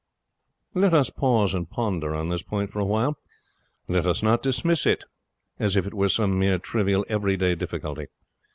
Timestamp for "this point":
2.29-2.71